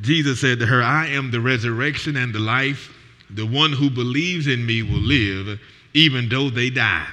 [0.00, 2.94] Jesus said to her, I am the resurrection and the life.
[3.30, 5.60] The one who believes in me will live,
[5.94, 7.06] even though they die.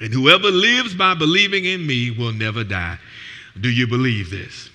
[0.00, 2.98] And whoever lives by believing in me will never die.
[3.60, 4.70] Do you believe this?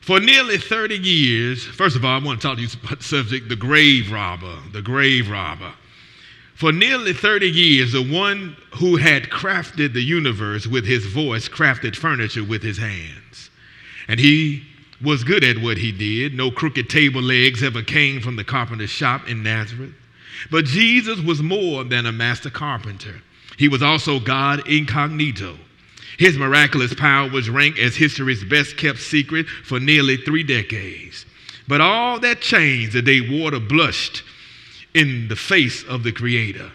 [0.00, 3.04] For nearly 30 years, first of all, I want to talk to you about the
[3.04, 5.72] subject the grave robber, the grave robber.
[6.54, 11.96] For nearly 30 years, the one who had crafted the universe with his voice crafted
[11.96, 13.50] furniture with his hands.
[14.08, 14.66] And he
[15.02, 16.34] was good at what he did.
[16.34, 19.94] No crooked table legs ever came from the carpenter's shop in Nazareth.
[20.50, 23.22] But Jesus was more than a master carpenter,
[23.58, 25.56] he was also God incognito.
[26.18, 31.24] His miraculous power was ranked as history's best kept secret for nearly three decades.
[31.66, 34.22] But all that changed the day water blushed
[34.94, 36.70] in the face of the Creator.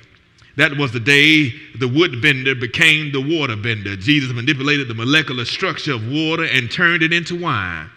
[0.58, 3.96] That was the day the wood bender became the water bender.
[3.96, 7.90] Jesus manipulated the molecular structure of water and turned it into wine.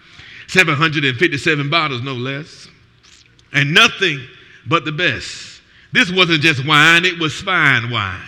[0.48, 2.69] 757 bottles, no less.
[3.52, 4.27] And nothing
[4.66, 5.60] but the best.
[5.93, 8.21] This wasn't just wine, it was fine wine.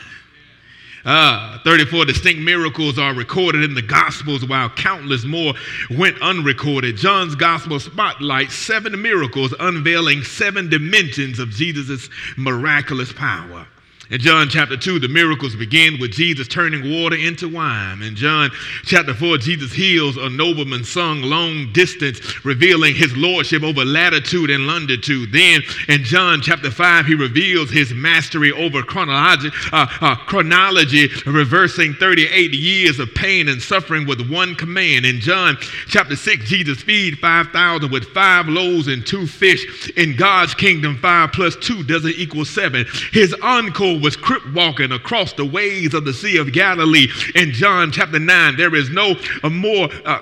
[1.04, 5.54] Uh, 34 distinct miracles are recorded in the Gospels, while countless more
[5.90, 6.96] went unrecorded.
[6.96, 13.66] John's Gospel spotlights seven miracles, unveiling seven dimensions of Jesus' miraculous power.
[14.10, 18.02] In John chapter 2, the miracles begin with Jesus turning water into wine.
[18.02, 18.50] In John
[18.82, 24.66] chapter 4, Jesus heals a nobleman sung long distance, revealing his lordship over latitude and
[24.66, 25.30] longitude.
[25.30, 31.94] Then in John chapter 5, he reveals his mastery over chronology, uh, uh, chronology, reversing
[31.94, 35.06] 38 years of pain and suffering with one command.
[35.06, 39.88] In John chapter 6, Jesus feeds 5,000 with five loaves and two fish.
[39.96, 42.86] In God's kingdom, five plus two doesn't equal seven.
[43.12, 47.92] His encore was crip walking across the waves of the Sea of Galilee in John
[47.92, 48.56] chapter 9.
[48.56, 49.88] There is no more.
[50.04, 50.20] Uh,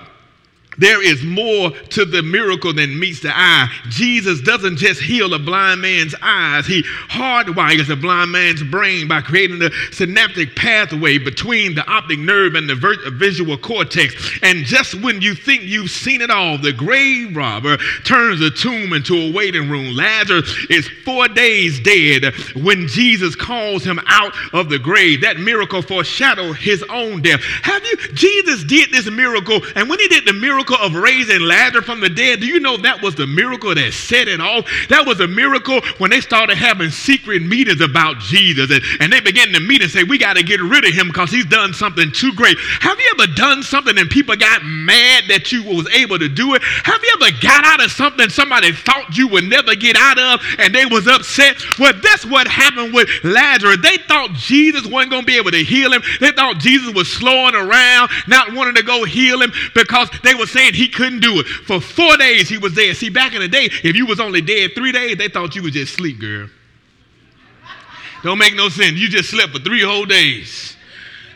[0.78, 3.68] there is more to the miracle than meets the eye.
[3.88, 9.20] Jesus doesn't just heal a blind man's eyes, he hardwires a blind man's brain by
[9.20, 12.75] creating a synaptic pathway between the optic nerve and the
[13.12, 14.38] visual cortex.
[14.42, 18.92] And just when you think you've seen it all, the grave robber turns the tomb
[18.92, 19.94] into a waiting room.
[19.94, 25.22] Lazarus is four days dead when Jesus calls him out of the grave.
[25.22, 27.41] That miracle foreshadowed his own death.
[27.62, 27.97] Have you?
[28.14, 32.00] Jesus did this miracle, and when he did the miracle, miracle of raising Lazarus from
[32.00, 34.68] the dead, do you know that was the miracle that set it off?
[34.88, 39.20] That was a miracle when they started having secret meetings about Jesus and, and they
[39.20, 41.72] began to meet and say, We got to get rid of him because he's done
[41.72, 42.56] something too great.
[42.80, 46.54] Have you ever done something and people got mad that you was able to do
[46.54, 46.62] it?
[46.62, 50.40] Have you ever got out of something somebody thought you would never get out of
[50.58, 51.56] and they was upset?
[51.78, 53.78] Well, that's what happened with Lazarus.
[53.82, 56.02] They thought Jesus wasn't going to be able to heal him.
[56.20, 60.46] They thought Jesus was slowing around, not wanting to go heal him because they were
[60.46, 61.46] saying he couldn't do it.
[61.46, 62.94] For four days he was there.
[62.94, 65.62] See, back in the day, if you was only dead three days, they thought you
[65.62, 66.48] was just sleep, girl.
[68.22, 68.98] Don't make no sense.
[68.98, 70.76] You just slept for three whole days.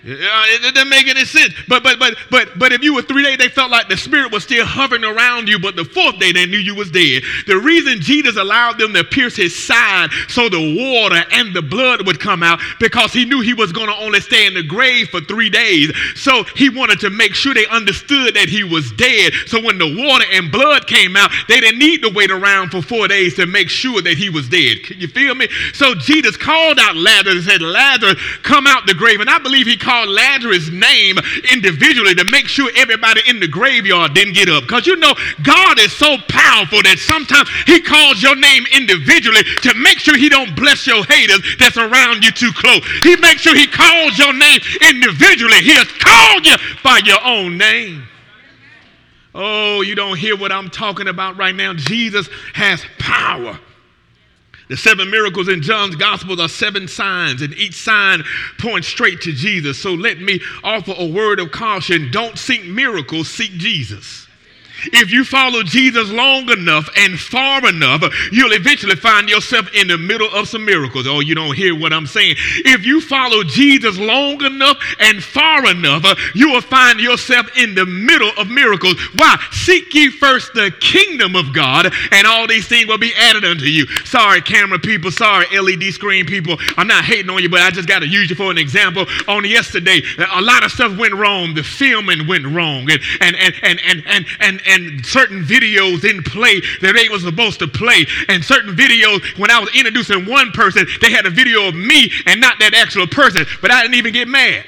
[0.05, 1.55] It doesn't make any sense.
[1.69, 4.33] But but but but but if you were three days, they felt like the spirit
[4.33, 5.61] was still hovering around you.
[5.61, 7.23] But the fourth day, they knew you was dead.
[7.47, 12.05] The reason Jesus allowed them to pierce his side so the water and the blood
[12.07, 15.09] would come out because he knew he was going to only stay in the grave
[15.09, 15.93] for three days.
[16.17, 19.33] So he wanted to make sure they understood that he was dead.
[19.47, 22.83] So when the water and blood came out, they didn't need to wait around for
[22.83, 24.83] four days to make sure that he was dead.
[24.83, 25.49] Can you feel me?
[25.75, 29.21] So Jesus called out Lazarus and said, Lazarus, come out the grave.
[29.21, 31.19] And I believe he called called Lazarus' name
[31.53, 34.63] individually to make sure everybody in the graveyard didn't get up.
[34.63, 39.75] Because you know, God is so powerful that sometimes He calls your name individually to
[39.75, 42.81] make sure He don't bless your haters that's around you too close.
[43.03, 45.61] He makes sure He calls your name individually.
[45.61, 48.09] He has called you by your own name.
[49.35, 51.75] Oh, you don't hear what I'm talking about right now.
[51.75, 53.59] Jesus has power.
[54.69, 58.23] The seven miracles in John's gospel are seven signs, and each sign
[58.59, 59.81] points straight to Jesus.
[59.81, 64.27] So let me offer a word of caution don't seek miracles, seek Jesus.
[64.87, 68.03] If you follow Jesus long enough and far enough,
[68.33, 71.07] you'll eventually find yourself in the middle of some miracles.
[71.07, 72.37] Oh, you don't hear what I'm saying.
[72.65, 77.87] If you follow Jesus long enough and far enough, you will find yourself in the
[77.87, 79.01] middle of miracles.
[79.15, 79.37] Why?
[79.51, 83.65] Seek ye first the kingdom of God, and all these things will be added unto
[83.65, 83.87] you.
[84.05, 85.11] Sorry, camera people.
[85.11, 86.57] Sorry, LED screen people.
[86.77, 89.07] I'm not hating on you, but I just got to use you for an example.
[89.29, 90.01] On yesterday,
[90.35, 91.55] a lot of stuff went wrong.
[91.55, 96.01] The filming went wrong, and and and and and and and, and and certain videos
[96.01, 98.07] didn't play that they were supposed to play.
[98.29, 102.11] And certain videos, when I was introducing one person, they had a video of me
[102.27, 103.47] and not that actual person.
[103.61, 104.65] But I didn't even get mad.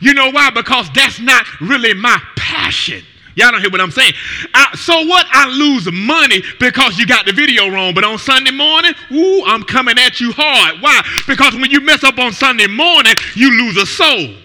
[0.00, 0.50] You know why?
[0.50, 3.02] Because that's not really my passion.
[3.36, 4.12] Y'all don't hear what I'm saying.
[4.54, 5.26] I, so what?
[5.30, 7.92] I lose money because you got the video wrong.
[7.92, 10.80] But on Sunday morning, ooh, I'm coming at you hard.
[10.80, 11.02] Why?
[11.26, 14.36] Because when you mess up on Sunday morning, you lose a soul.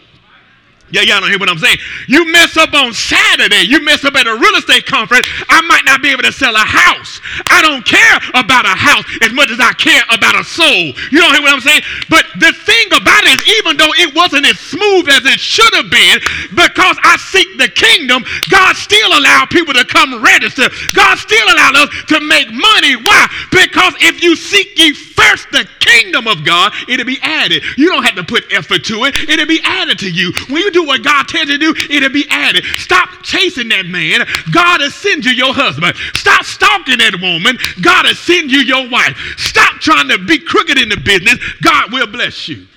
[0.91, 1.77] Yeah, y'all don't hear what I'm saying.
[2.07, 5.86] You mess up on Saturday, you mess up at a real estate conference, I might
[5.86, 7.21] not be able to sell a house.
[7.50, 10.94] I don't care about a house as much as I care about a soul.
[11.13, 11.81] You don't hear what I'm saying?
[12.09, 15.74] But the thing about it is, even though it wasn't as smooth as it should
[15.75, 16.19] have been,
[16.57, 20.69] because I seek the kingdom, God still allowed people to come register.
[20.94, 22.97] God still allowed us to make money.
[22.97, 23.30] Why?
[23.51, 27.63] Because if you seek ye first the kingdom of God, it'll be added.
[27.77, 30.33] You don't have to put effort to it, it'll be added to you.
[30.50, 32.63] When you do what God tells you to do, it'll be added.
[32.75, 34.25] Stop chasing that man.
[34.51, 35.95] God will send you your husband.
[36.15, 37.57] Stop stalking that woman.
[37.81, 39.17] God will send you your wife.
[39.37, 41.37] Stop trying to be crooked in the business.
[41.61, 42.67] God will bless you.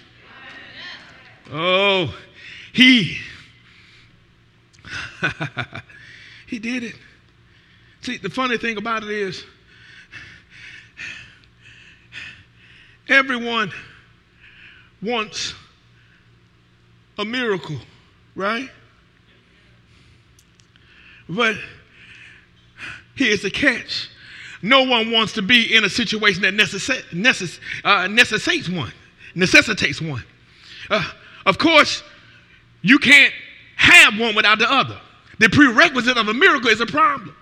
[1.50, 2.14] Oh,
[2.72, 3.18] he.
[6.46, 6.94] he did it.
[8.00, 9.44] See, the funny thing about it is,
[13.08, 13.70] everyone
[15.00, 15.54] wants
[17.18, 17.76] a miracle
[18.34, 18.68] right?
[21.28, 21.56] But
[23.14, 24.08] here's the catch
[24.62, 26.54] no one wants to be in a situation that
[27.84, 28.92] uh, necessitates one.
[29.34, 30.22] Necessitates one.
[30.88, 31.04] Uh,
[31.46, 32.04] of course,
[32.82, 33.32] you can't
[33.76, 34.98] have one without the other.
[35.40, 37.34] The prerequisite of a miracle is a problem.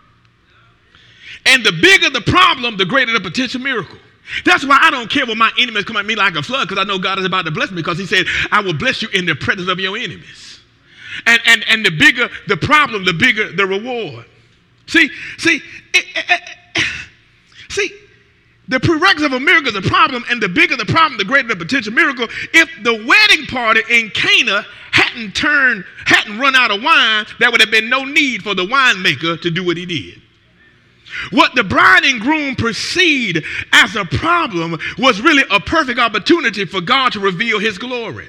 [1.44, 3.98] And the bigger the problem, the greater the potential miracle.
[4.44, 6.82] That's why I don't care when my enemies come at me like a flood, because
[6.82, 9.08] I know God is about to bless me, because He said, I will bless you
[9.12, 10.49] in the presence of your enemies.
[11.26, 14.24] And, and, and the bigger the problem, the bigger the reward.
[14.86, 15.62] See, see,
[15.94, 16.40] it, it,
[16.76, 16.84] it,
[17.68, 17.92] see,
[18.68, 21.48] the prerequisite of a miracle is a problem, and the bigger the problem, the greater
[21.48, 22.28] the potential miracle.
[22.52, 27.60] If the wedding party in Cana hadn't turned, hadn't run out of wine, there would
[27.60, 30.22] have been no need for the winemaker to do what he did.
[31.30, 36.80] What the bride and groom perceived as a problem was really a perfect opportunity for
[36.80, 38.28] God to reveal his glory.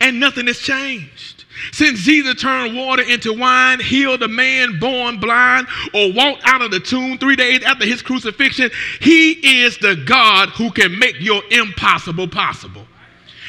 [0.00, 1.35] And nothing has changed.
[1.72, 6.70] Since Jesus turned water into wine, healed a man born blind, or walked out of
[6.70, 8.70] the tomb three days after his crucifixion,
[9.00, 12.86] he is the God who can make your impossible possible.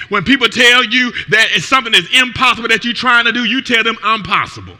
[0.10, 3.62] When people tell you that it's something that's impossible that you're trying to do, you
[3.62, 4.78] tell them, I'm possible.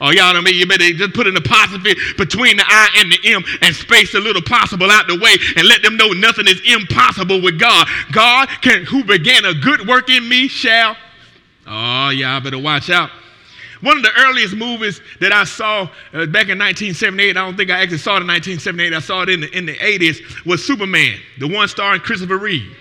[0.00, 0.52] Oh, y'all know me.
[0.52, 0.60] Mean?
[0.60, 4.20] You better just put an apostrophe between the I and the M and space a
[4.20, 7.86] little possible out the way and let them know nothing is impossible with God.
[8.10, 10.96] God can, who began a good work in me shall
[11.72, 13.10] Oh, yeah, I better watch out.
[13.80, 15.82] One of the earliest movies that I saw
[16.12, 19.22] uh, back in 1978, I don't think I actually saw it in 1978, I saw
[19.22, 22.76] it in the, in the 80s, was Superman, the one starring Christopher Reeve.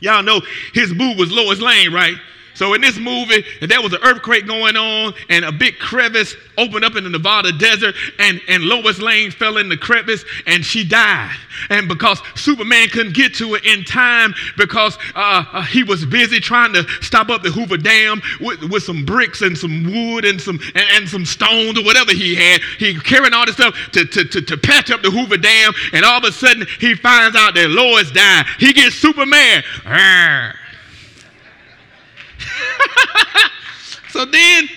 [0.00, 0.42] Y'all know
[0.74, 2.16] his boo was Lois Lane, right?
[2.54, 6.84] So in this movie, there was an earthquake going on, and a big crevice opened
[6.84, 10.84] up in the Nevada desert, and, and Lois Lane fell in the crevice, and she
[10.84, 11.36] died.
[11.70, 16.40] And because Superman couldn't get to it in time, because uh, uh, he was busy
[16.40, 20.40] trying to stop up the Hoover Dam with, with some bricks and some wood and
[20.40, 24.04] some and, and, some stones or whatever he had, he carrying all this stuff to,
[24.04, 27.36] to, to, to patch up the Hoover Dam, and all of a sudden he finds
[27.36, 28.46] out that Lois died.
[28.58, 29.62] He gets Superman.
[29.84, 30.54] Arr.
[34.10, 34.68] so then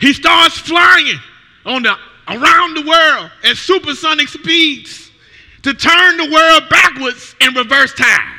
[0.00, 1.18] he starts flying
[1.64, 1.96] on the
[2.28, 5.10] around the world at supersonic speeds
[5.62, 8.38] to turn the world backwards in reverse time.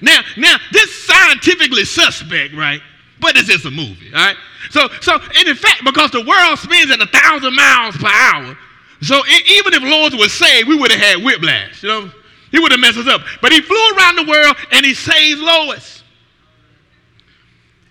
[0.00, 2.80] Now, now this scientifically suspect, right?
[3.20, 4.36] But it's just a movie, all right?
[4.70, 8.56] So, so, and in fact, because the world spins at a thousand miles per hour,
[9.02, 11.82] so it, even if Lois was saved, we would have had whiplash.
[11.82, 12.10] You know,
[12.50, 13.22] he would have messed us up.
[13.42, 16.03] But he flew around the world and he saved Lois.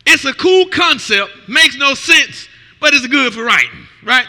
[0.06, 2.48] It's a cool concept, makes no sense,
[2.80, 4.28] but it's good for writing, right?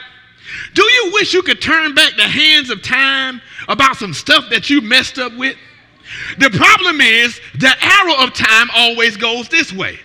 [0.75, 4.71] Do you wish you could turn back the hands of time about some stuff that
[4.71, 5.57] you messed up with?
[6.39, 9.99] The problem is the arrow of time always goes this way.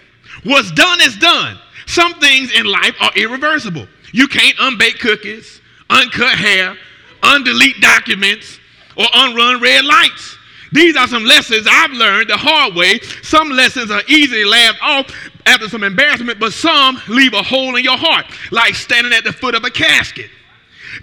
[0.43, 1.59] What's done is done.
[1.85, 3.87] Some things in life are irreversible.
[4.13, 6.75] You can't unbake cookies, uncut hair,
[7.21, 8.59] undelete documents,
[8.95, 10.37] or unrun red lights.
[10.71, 12.99] These are some lessons I've learned the hard way.
[13.23, 15.07] Some lessons are easily laughed off
[15.49, 19.33] after some embarrassment, but some leave a hole in your heart, like standing at the
[19.33, 20.29] foot of a casket.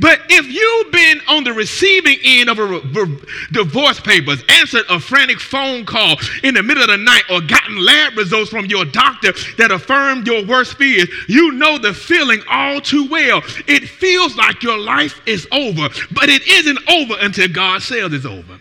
[0.01, 3.19] But if you've been on the receiving end of a re-
[3.53, 7.77] divorce papers, answered a frantic phone call in the middle of the night, or gotten
[7.85, 12.81] lab results from your doctor that affirmed your worst fears, you know the feeling all
[12.81, 13.43] too well.
[13.67, 18.27] It feels like your life is over, but it isn't over until God says it's
[18.27, 18.61] over.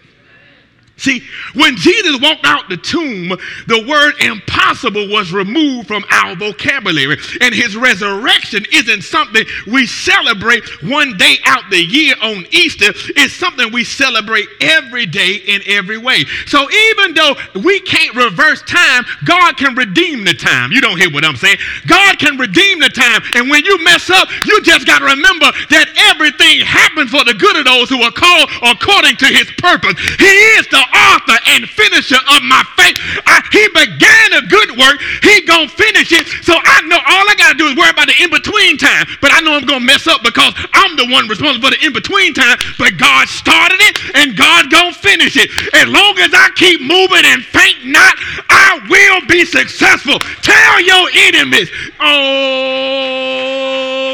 [0.98, 1.22] See,
[1.56, 3.30] when Jesus walked out the tomb,
[3.68, 7.18] the word impossible was removed from our vocabulary.
[7.42, 12.94] And his resurrection isn't something we celebrate one day out the year on Easter.
[13.18, 16.24] It's something we celebrate every day in every way.
[16.48, 20.72] So even though we can't reverse time, God can redeem the time.
[20.72, 21.58] You don't hear what I'm saying?
[21.88, 23.22] God can redeem the time.
[23.36, 27.34] And when you mess up, you just got to remember that everything happens for the
[27.34, 30.00] good of those who are called according to his purpose.
[30.18, 32.98] He is the author and finisher of my faith.
[33.26, 35.02] I, he began a good work.
[35.24, 36.28] He gonna finish it.
[36.44, 39.08] So I know all I gotta do is worry about the in-between time.
[39.22, 42.34] But I know I'm gonna mess up because I'm the one responsible for the in-between
[42.34, 42.58] time.
[42.78, 45.50] But God started it and God gonna finish it.
[45.74, 48.16] As long as I keep moving and faint not,
[48.50, 50.20] I will be successful.
[50.42, 53.46] Tell your enemies, oh,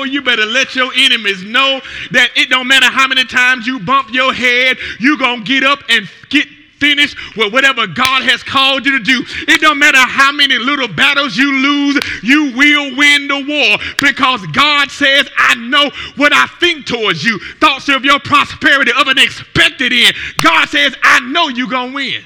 [0.03, 4.13] you better let your enemies know that it don't matter how many times you bump
[4.13, 6.47] your head, you gonna get up and get
[6.81, 9.23] finish with whatever God has called you to do.
[9.47, 14.45] It don't matter how many little battles you lose, you will win the war because
[14.47, 17.39] God says, I know what I think towards you.
[17.59, 20.15] Thoughts of your prosperity of an expected end.
[20.41, 22.23] God says, I know you're going to win.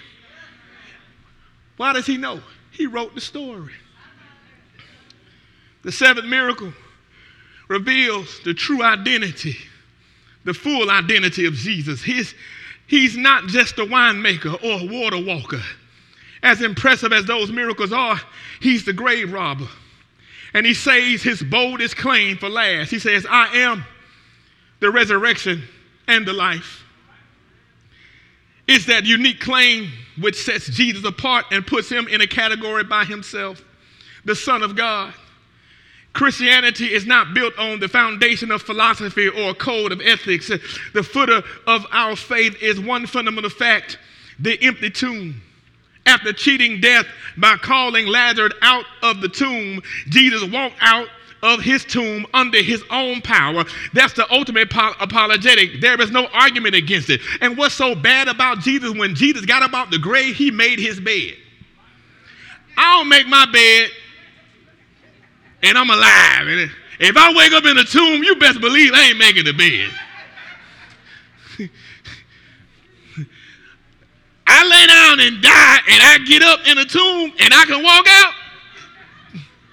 [1.78, 2.40] Why does he know?
[2.72, 3.74] He wrote the story.
[5.84, 6.74] The seventh miracle
[7.68, 9.58] reveals the true identity,
[10.46, 12.02] the full identity of Jesus.
[12.02, 12.34] His
[12.88, 15.62] He's not just a winemaker or a water walker.
[16.44, 18.22] As impressive as those miracles are,
[18.62, 19.68] he's the grave robber.
[20.54, 22.92] And he says his boldest claim for last.
[22.92, 23.84] He says, I am
[24.80, 25.64] the resurrection
[26.08, 26.84] and the life.
[28.68, 33.06] It's that unique claim which sets Jesus apart and puts him in a category by
[33.06, 33.62] himself,
[34.24, 35.14] the Son of God.
[36.16, 40.50] Christianity is not built on the foundation of philosophy or a code of ethics.
[40.94, 44.00] The footer of our faith is one fundamental fact
[44.40, 45.42] the empty tomb.
[46.06, 47.06] After cheating death
[47.38, 51.08] by calling Lazarus out of the tomb, Jesus walked out
[51.44, 53.66] of his tomb under his own power.
[53.94, 55.82] That's the ultimate apologetic.
[55.82, 57.22] There is no argument against it.
[57.42, 61.00] And what's so bad about Jesus, when Jesus got about the grave, he made his
[61.00, 61.36] bed.
[62.78, 63.90] I don't make my bed
[65.64, 66.48] and I'm alive.
[66.48, 69.54] And if I wake up in a tomb, you best believe I ain't making the
[69.54, 69.90] bed.
[74.48, 77.84] I lay down and die, and I get up in a tomb and I can
[77.84, 78.34] walk out.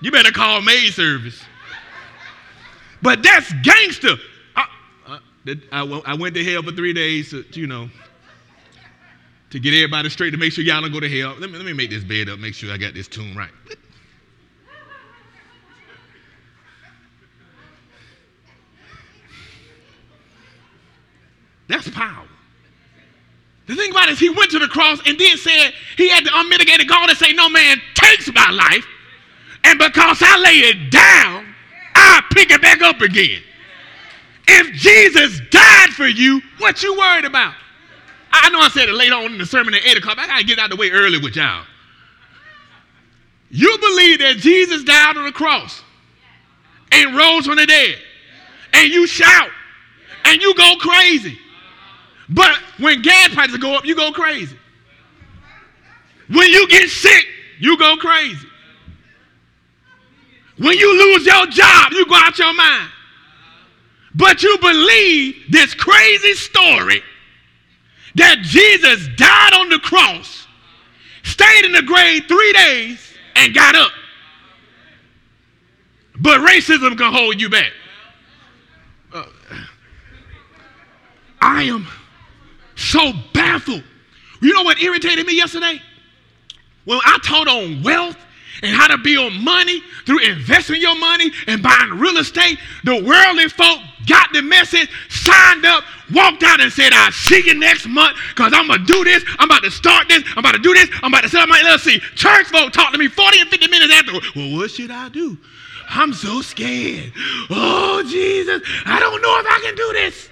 [0.01, 1.41] You better call maid service.
[3.03, 4.17] But that's gangster.
[4.57, 4.67] I,
[5.73, 7.89] I, I, went to hell for three days, to, you know,
[9.51, 11.37] to get everybody straight to make sure y'all don't go to hell.
[11.39, 13.51] Let me, let me make this bed up, make sure I got this tomb right.
[21.73, 22.27] That's power.
[23.67, 26.23] The thing about it is he went to the cross and then said he had
[26.23, 28.87] the unmitigated God to say, No man takes my life.
[29.65, 31.47] And because I lay it down,
[31.95, 33.41] I pick it back up again.
[34.47, 37.55] If Jesus died for you, what you worried about?
[38.33, 40.19] I know I said it later on in the sermon at 8 o'clock.
[40.19, 41.65] I gotta get out of the way early with y'all.
[43.49, 45.83] You believe that Jesus died on the cross
[46.91, 47.97] and rose from the dead,
[48.75, 49.49] and you shout
[50.25, 51.39] and you go crazy.
[52.35, 54.57] But when gas prices go up, you go crazy.
[56.29, 57.27] When you get sick,
[57.59, 58.47] you go crazy.
[60.59, 62.91] When you lose your job, you go out your mind.
[64.15, 67.03] But you believe this crazy story
[68.15, 70.47] that Jesus died on the cross,
[71.23, 73.91] stayed in the grave three days, and got up.
[76.21, 77.73] But racism can hold you back.
[79.13, 79.25] Uh,
[81.41, 81.89] I am
[82.77, 83.83] so baffled.
[84.41, 85.81] You know what irritated me yesterday?
[86.85, 88.17] When I taught on wealth
[88.63, 93.49] and how to build money through investing your money and buying real estate, the worldly
[93.49, 98.17] folk got the message, signed up, walked out and said, I'll see you next month
[98.31, 99.25] because I'm going to do this.
[99.39, 100.25] I'm about to start this.
[100.33, 100.89] I'm about to do this.
[101.03, 102.01] I'm about to up my LLC.
[102.15, 104.13] Church folk talked to me 40 and 50 minutes after.
[104.35, 105.39] Well, what should I do?
[105.89, 107.13] I'm so scared.
[107.51, 110.29] Oh, Jesus, I don't know if I can do this.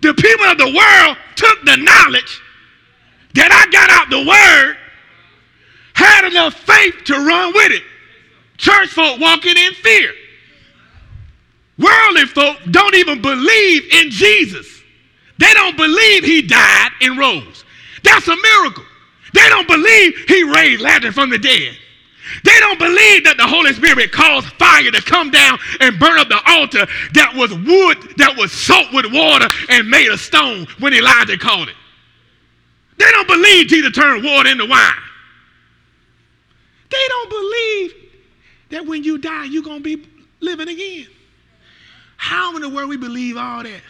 [0.00, 2.40] The people of the world took the knowledge
[3.34, 4.76] that I got out the word,
[5.94, 7.82] had enough faith to run with it.
[8.56, 10.12] Church folk walking in fear.
[11.78, 14.66] Worldly folk don't even believe in Jesus.
[15.38, 17.64] They don't believe he died and rose.
[18.02, 18.84] That's a miracle.
[19.32, 21.76] They don't believe he raised Lazarus from the dead.
[22.44, 26.28] They don't believe that the Holy Spirit caused fire to come down and burn up
[26.28, 30.92] the altar that was wood that was soaked with water and made of stone when
[30.92, 31.74] Elijah called it.
[32.98, 34.92] They don't believe Jesus turned water into wine.
[36.90, 37.94] They don't believe
[38.70, 40.08] that when you die, you're going to be
[40.40, 41.06] living again.
[42.16, 43.80] How in the world we believe all that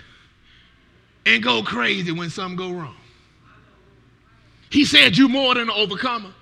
[1.27, 2.95] and go crazy when something go wrong?
[4.71, 6.33] He said you more than an overcomer.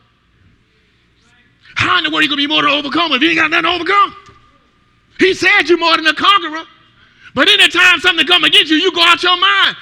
[1.77, 3.39] How in the world are you gonna be more than an overcomer if you ain't
[3.39, 4.17] got nothing to overcome?
[5.19, 6.65] He said you're more than a conqueror.
[7.35, 9.77] But anytime something come against you, you go out your mind.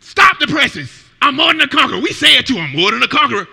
[0.00, 0.90] Stop the presses.
[1.20, 2.00] I'm more than a conqueror.
[2.00, 3.46] We say it to him, more than a conqueror.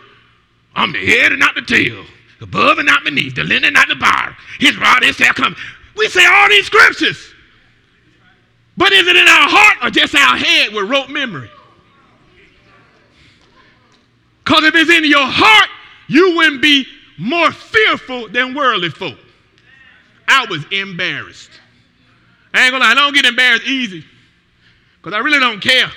[0.75, 2.05] I'm the head and not the tail,
[2.39, 4.36] above and not beneath, the lender and not the bar.
[4.60, 5.60] His rod is there coming.
[5.98, 7.34] We say all these scriptures.
[8.77, 11.50] But is it in our heart or just our head with rote memory?
[14.43, 15.70] Because if it's in your heart,
[16.08, 16.86] you wouldn't be
[17.17, 19.17] more fearful than worldly folk.
[20.27, 21.51] I was embarrassed.
[22.53, 24.03] I ain't gonna lie, I don't get embarrassed easy.
[25.01, 25.91] Because I really don't care.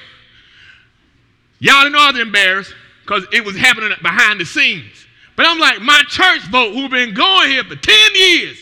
[1.59, 5.07] Y'all didn't know I was embarrassed because it was happening behind the scenes.
[5.37, 8.59] But I'm like, my church folk who've been going here for 10 years,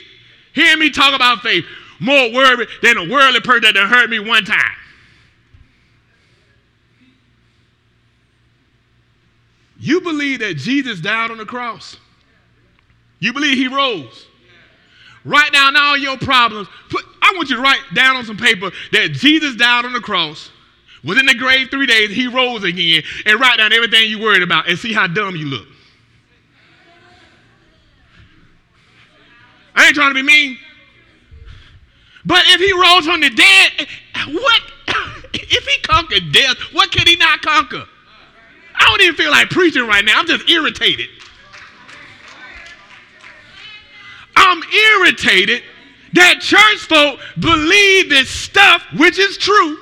[0.54, 1.64] hearing me talk about faith,
[2.00, 4.76] more worried than a worldly person that hurt me one time.
[9.78, 11.96] You believe that Jesus died on the cross.
[13.22, 14.26] You believe he rose.
[15.24, 16.66] Write down all your problems.
[16.90, 20.00] Put, I want you to write down on some paper that Jesus died on the
[20.00, 20.50] cross,
[21.04, 24.42] was in the grave three days, he rose again, and write down everything you worried
[24.42, 25.68] about and see how dumb you look.
[29.76, 30.58] I ain't trying to be mean.
[32.24, 33.86] But if he rose from the dead,
[34.32, 34.62] what?
[35.32, 37.84] if he conquered death, what can he not conquer?
[38.74, 40.18] I don't even feel like preaching right now.
[40.18, 41.08] I'm just irritated.
[44.52, 44.62] I'm
[45.00, 45.62] irritated
[46.12, 49.78] that church folk believe this stuff, which is true.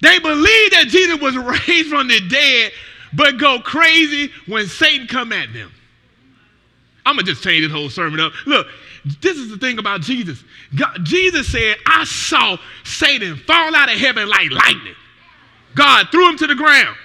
[0.00, 1.36] They believe that Jesus was
[1.68, 2.72] raised from the dead,
[3.12, 5.70] but go crazy when Satan come at them.
[7.04, 8.32] I'm gonna just change this whole sermon up.
[8.46, 8.66] Look,
[9.20, 10.42] this is the thing about Jesus.
[10.74, 14.94] God, Jesus said, "I saw Satan fall out of heaven like lightning."
[15.74, 16.96] God threw him to the ground.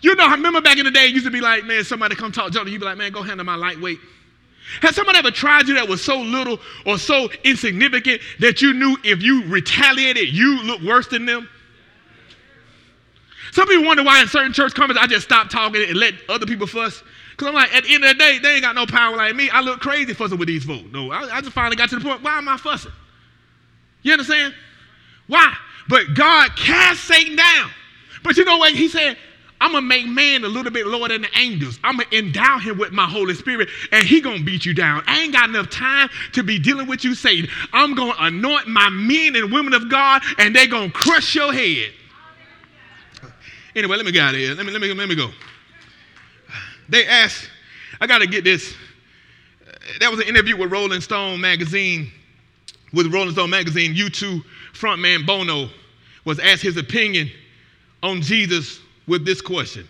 [0.00, 2.14] You know, I remember back in the day, it used to be like, man, somebody
[2.14, 3.98] come talk to you, you'd be like, man, go handle my lightweight.
[4.82, 8.96] Has somebody ever tried you that was so little or so insignificant that you knew
[9.04, 11.48] if you retaliated, you look worse than them?
[13.52, 16.46] Some people wonder why in certain church comments I just stop talking and let other
[16.46, 17.02] people fuss.
[17.30, 19.34] Because I'm like, at the end of the day, they ain't got no power like
[19.34, 19.50] me.
[19.50, 20.84] I look crazy fussing with these folks.
[20.92, 22.92] No, I, I just finally got to the point, why am I fussing?
[24.02, 24.54] You understand?
[25.26, 25.54] Why?
[25.88, 27.70] But God cast Satan down.
[28.22, 28.72] But you know what?
[28.74, 29.16] He said,
[29.60, 31.78] I'm gonna make man a little bit lower than the angels.
[31.84, 35.02] I'm gonna endow him with my Holy Spirit, and he gonna beat you down.
[35.06, 37.50] I ain't got enough time to be dealing with you, Satan.
[37.72, 41.92] I'm gonna anoint my men and women of God, and they gonna crush your head.
[43.76, 44.54] Anyway, let me get out of here.
[44.54, 45.30] Let me let me let me go.
[46.88, 47.50] They asked,
[48.00, 48.74] I gotta get this.
[50.00, 52.10] That was an interview with Rolling Stone magazine.
[52.92, 54.42] With Rolling Stone magazine, U2
[54.72, 55.70] frontman Bono
[56.24, 57.30] was asked his opinion
[58.02, 59.86] on Jesus with this question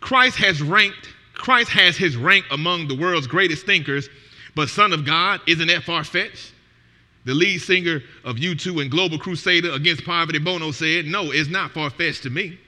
[0.00, 4.08] Christ has ranked, Christ has his rank among the world's greatest thinkers,
[4.56, 6.52] but Son of God, isn't that far fetched?
[7.26, 11.72] The lead singer of U2 and Global Crusader Against Poverty, Bono said, No, it's not
[11.72, 12.58] far fetched to me.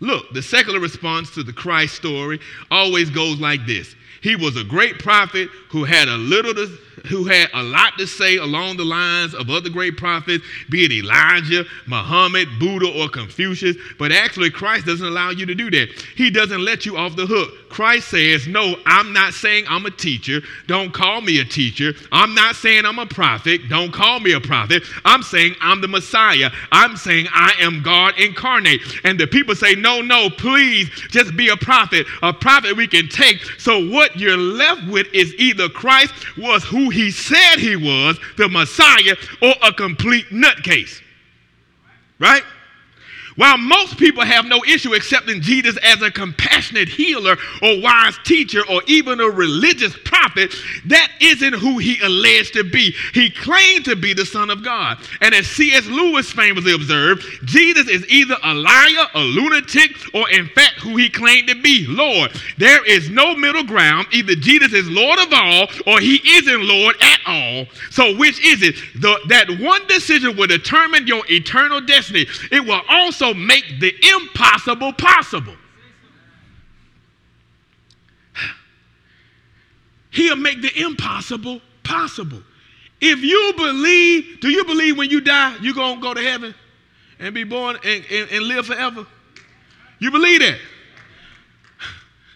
[0.00, 2.38] Look, the secular response to the Christ story
[2.70, 7.24] always goes like this He was a great prophet who had a little to, who
[7.24, 11.64] had a lot to say along the lines of other great prophets, be it Elijah,
[11.86, 13.76] Muhammad, Buddha, or Confucius.
[13.98, 15.88] But actually, Christ doesn't allow you to do that.
[16.16, 17.68] He doesn't let you off the hook.
[17.68, 20.40] Christ says, No, I'm not saying I'm a teacher.
[20.66, 21.92] Don't call me a teacher.
[22.12, 23.68] I'm not saying I'm a prophet.
[23.68, 24.82] Don't call me a prophet.
[25.04, 26.50] I'm saying I'm the Messiah.
[26.72, 28.80] I'm saying I am God incarnate.
[29.04, 32.06] And the people say, No, no, please just be a prophet.
[32.22, 33.42] A prophet we can take.
[33.58, 38.48] So what you're left with is either Christ was who he said he was, the
[38.48, 41.00] Messiah, or a complete nutcase.
[42.18, 42.42] Right?
[43.38, 48.62] While most people have no issue accepting Jesus as a compassionate healer or wise teacher
[48.68, 50.52] or even a religious prophet,
[50.86, 52.92] that isn't who he alleged to be.
[53.14, 54.98] He claimed to be the Son of God.
[55.20, 55.86] And as C.S.
[55.86, 61.08] Lewis famously observed, Jesus is either a liar, a lunatic, or in fact who he
[61.08, 62.32] claimed to be, Lord.
[62.56, 64.08] There is no middle ground.
[64.10, 67.66] Either Jesus is Lord of all or he isn't Lord at all.
[67.90, 68.74] So which is it?
[68.96, 72.26] The, that one decision will determine your eternal destiny.
[72.50, 75.56] It will also make the impossible possible.
[80.10, 82.42] He'll make the impossible possible.
[83.00, 86.54] If you believe, do you believe when you die, you're going to go to heaven
[87.18, 89.06] and be born and, and, and live forever?
[89.98, 90.58] You believe that?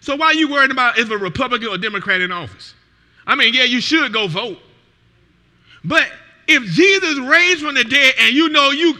[0.01, 2.73] So why are you worried about if a Republican or Democrat in office?
[3.25, 4.59] I mean, yeah, you should go vote.
[5.83, 6.09] But
[6.47, 8.95] if Jesus raised from the dead and you know you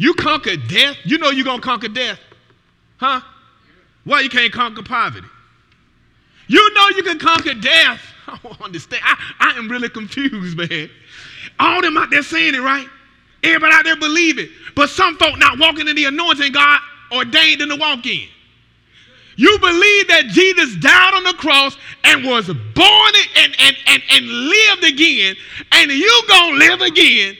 [0.00, 2.18] you conquered death, you know you're gonna conquer death.
[2.96, 3.20] Huh?
[4.04, 5.26] Why you can't conquer poverty?
[6.46, 8.00] You know you can conquer death.
[8.26, 9.02] I don't understand.
[9.04, 10.88] I, I am really confused, man.
[11.58, 12.86] All them out there saying it, right?
[13.42, 14.48] Everybody out there believe it.
[14.74, 16.80] But some folk not walking in the anointing God
[17.12, 18.26] ordained them to walk in.
[19.36, 24.26] You believe that Jesus died on the cross and was born and, and, and, and
[24.26, 25.36] lived again,
[25.72, 27.36] and you gonna live again.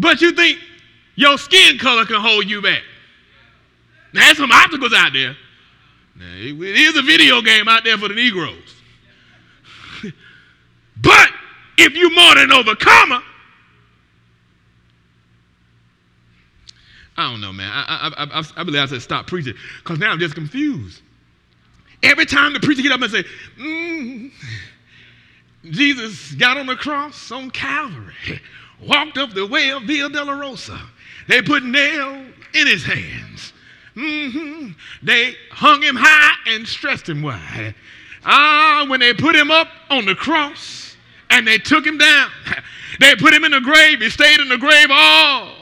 [0.00, 0.58] But you think
[1.14, 2.82] your skin color can hold you back.
[4.12, 5.36] Now, there's some obstacles out there.
[6.16, 8.74] Now, it is a video game out there for the Negroes.
[11.02, 11.28] but
[11.76, 13.22] if you more than overcomer,
[17.16, 17.70] I don't know, man.
[17.70, 21.02] I, I, I, I believe I said stop preaching because now I'm just confused.
[22.02, 23.24] Every time the preacher get up and say,
[23.58, 24.32] mm,
[25.64, 28.14] Jesus got on the cross on Calvary,
[28.86, 30.80] walked up the way of Via Dolorosa.
[31.28, 33.52] They put nail in his hands.
[33.96, 34.70] Mm-hmm.
[35.02, 37.74] They hung him high and stretched him wide.
[38.24, 40.96] Ah, when they put him up on the cross
[41.30, 42.30] and they took him down,
[43.00, 44.00] they put him in the grave.
[44.00, 45.52] He stayed in the grave all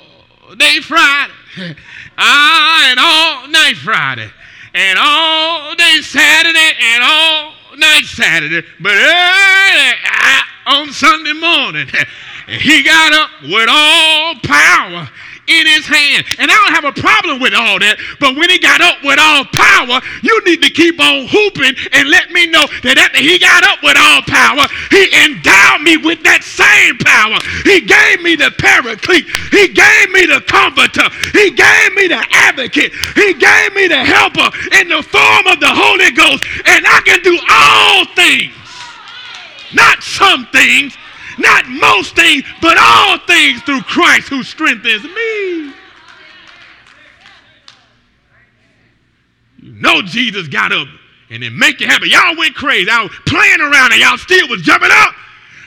[0.57, 1.33] day Friday.
[2.19, 4.31] ah, and all night Friday,
[4.75, 8.67] and all day Saturday, and all night Saturday.
[8.81, 11.89] But early ah, on Sunday morning,
[12.49, 15.09] he got up with all power
[15.49, 16.25] in his hand.
[16.39, 17.97] And I don't have a problem with all that.
[18.21, 22.09] But when he got up with all power, you need to keep on whooping and
[22.09, 26.23] let me know that after he got up with all power, he endowed me with
[26.23, 27.41] that same power.
[27.65, 29.27] He gave me the paraclete.
[29.51, 31.09] He gave me the comforter.
[31.33, 32.93] He gave me the advocate.
[33.17, 36.45] He gave me the helper in the form of the Holy Ghost.
[36.69, 38.53] And I can do all things.
[39.73, 40.97] Not some things,
[41.39, 45.73] not most things, but all things through Christ who strengthens me.
[49.61, 50.89] You know Jesus got up
[51.31, 52.09] and it make it happen.
[52.09, 52.89] Y'all went crazy.
[52.91, 55.15] I was playing around and y'all still was jumping up.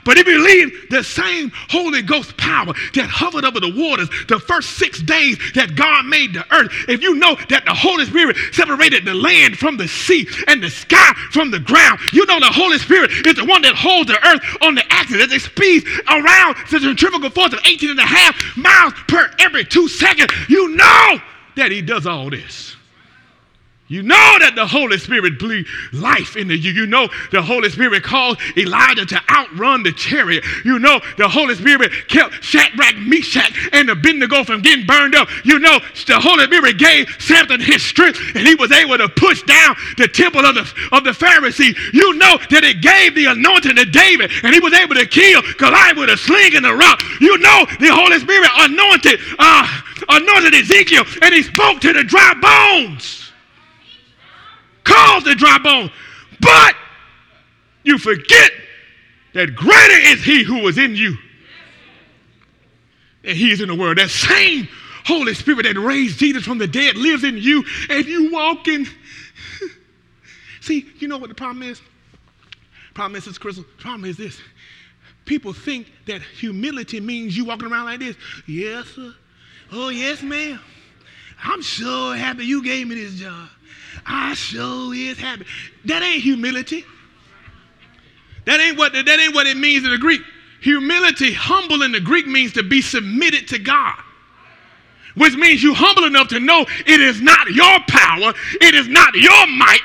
[0.04, 4.40] But if you believe the same Holy Ghost power that hovered over the waters the
[4.40, 8.38] first six days that God made the earth, if you know that the Holy Spirit
[8.52, 12.48] separated the land from the sea and the sky from the ground, you know the
[12.48, 15.86] Holy Spirit is the one that holds the earth on the axis as it speeds
[16.10, 20.32] around the centrifugal force of 18 and a half miles per every two seconds.
[20.50, 21.22] You know
[21.56, 22.76] that He does all this.
[23.92, 26.72] You know that the Holy Spirit breathed life into you.
[26.72, 30.46] You know the Holy Spirit called Elijah to outrun the chariot.
[30.64, 35.28] You know the Holy Spirit kept Shadrach, Meshach, and Abednego from getting burned up.
[35.44, 35.78] You know
[36.08, 40.08] the Holy Spirit gave Samson his strength, and he was able to push down the
[40.08, 41.76] temple of the, of the Pharisees.
[41.92, 45.42] You know that it gave the anointing to David, and he was able to kill
[45.60, 47.04] Goliath with a sling and a rock.
[47.20, 49.68] You know the Holy Spirit anointed, uh,
[50.08, 53.21] anointed Ezekiel, and he spoke to the dry bones
[54.84, 55.92] caused the dry bone.
[56.40, 56.76] But
[57.84, 58.52] you forget
[59.34, 61.18] that greater is he who is in you
[63.24, 63.98] than he is in the world.
[63.98, 64.68] That same
[65.06, 68.86] Holy Spirit that raised Jesus from the dead lives in you, and you walk in.
[70.62, 71.82] See, you know what the problem is?
[72.94, 73.66] Problem is this, Crystal.
[73.80, 74.40] Problem is this.
[75.26, 78.16] People think that humility means you walking around like this.
[78.48, 79.14] Yes, sir.
[79.72, 80.60] Oh, yes, ma'am.
[81.44, 83.48] I'm so happy you gave me this job.
[84.06, 85.46] I sure is happy.
[85.86, 86.86] That ain't humility.
[88.46, 90.22] That ain't what that ain't what it means in the Greek.
[90.62, 93.96] Humility, humble in the Greek means to be submitted to God.
[95.16, 99.14] Which means you humble enough to know it is not your power, it is not
[99.16, 99.82] your might,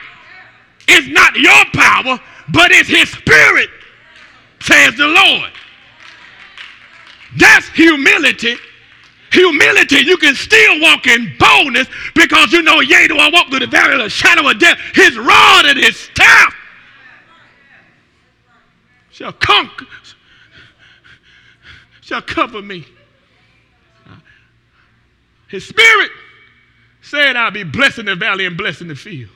[0.88, 2.20] it's not your power,
[2.52, 3.70] but it's his spirit,
[4.60, 5.50] says the Lord.
[7.36, 8.56] That's humility
[9.32, 13.60] humility, you can still walk in boldness because you know, yea, do I walk through
[13.60, 16.54] the valley of the shadow of death, his rod and his staff
[19.10, 19.86] shall conquer,
[22.02, 22.86] shall cover me.
[25.48, 26.10] His spirit
[27.02, 29.30] said, I'll be blessed in the valley and blessed in the field.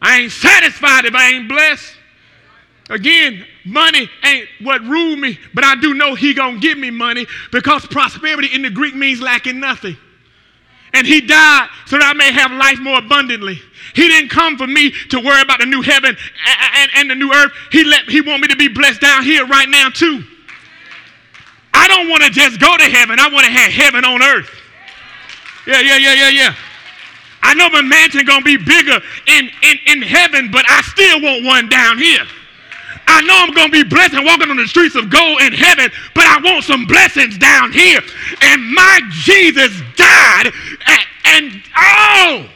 [0.00, 1.94] I ain't satisfied if I ain't blessed.
[2.90, 7.26] Again, money ain't what rule me, but I do know he gonna give me money
[7.50, 9.96] because prosperity in the Greek means lacking nothing.
[10.94, 13.58] And he died so that I may have life more abundantly.
[13.94, 17.14] He didn't come for me to worry about the new heaven and, and, and the
[17.14, 17.52] new earth.
[17.70, 20.22] He let he want me to be blessed down here right now too.
[21.72, 23.18] I don't want to just go to heaven.
[23.18, 24.50] I want to have heaven on earth.
[25.66, 26.54] Yeah, yeah, yeah, yeah, yeah.
[27.42, 31.44] I know my mansion gonna be bigger in, in, in heaven, but I still want
[31.44, 32.24] one down here.
[33.12, 35.90] I know I'm gonna be blessed and walking on the streets of gold in heaven,
[36.14, 38.00] but I want some blessings down here.
[38.40, 40.52] And my Jesus died,
[40.86, 42.48] and, and oh,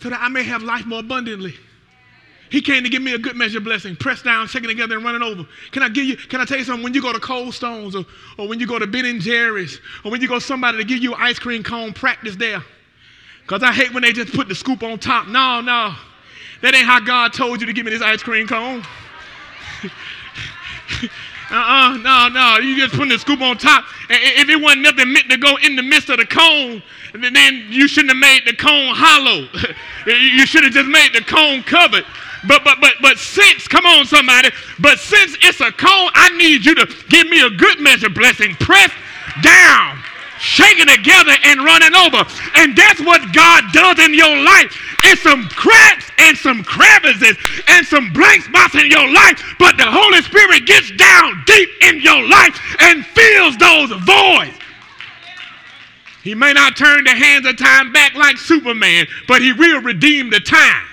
[0.00, 1.54] so that I may have life more abundantly.
[2.50, 5.04] He came to give me a good measure of blessing, pressed down, shaking together, and
[5.04, 5.46] running over.
[5.70, 6.84] Can I give you, can I tell you something?
[6.84, 8.04] When you go to Cold Stones or,
[8.36, 10.98] or when you go to Ben and Jerry's or when you go somebody to give
[10.98, 12.62] you ice cream cone, practice there.
[13.40, 15.28] Because I hate when they just put the scoop on top.
[15.28, 15.94] No, no.
[16.62, 18.82] That ain't how God told you to give me this ice cream cone.
[21.50, 22.58] uh-uh, no, no.
[22.58, 23.84] You just put the scoop on top.
[24.08, 26.82] If it wasn't nothing meant to go in the midst of the cone,
[27.14, 29.48] then you shouldn't have made the cone hollow.
[30.06, 32.04] you should have just made the cone covered.
[32.46, 36.64] But but but but since, come on, somebody, but since it's a cone, I need
[36.64, 38.54] you to give me a good measure blessing.
[38.56, 38.90] Press
[39.42, 39.98] down,
[40.42, 42.26] shaking together and running over.
[42.56, 44.74] And that's what God does in your life.
[45.04, 49.86] It's some cracks and some crevices and some blank spots in your life, but the
[49.86, 54.58] Holy Spirit gets down deep in your life and fills those voids.
[56.22, 60.30] He may not turn the hands of time back like Superman, but he will redeem
[60.30, 60.84] the time.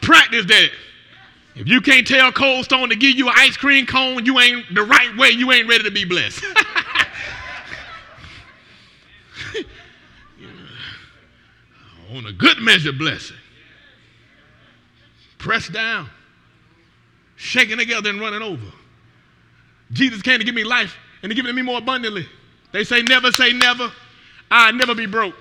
[0.00, 0.68] Practice that.
[1.54, 4.74] If you can't tell Cold Stone to give you an ice cream cone, you ain't
[4.74, 6.44] the right way, you ain't ready to be blessed.
[12.12, 13.36] On a good measure blessing.
[15.38, 16.10] Press down,
[17.36, 18.66] shaking together and running over.
[19.92, 22.26] Jesus came to give me life and to give it to me more abundantly.
[22.72, 23.92] They say never say never.
[24.50, 25.36] i never be broke.